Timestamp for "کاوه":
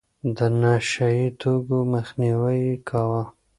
2.89-3.23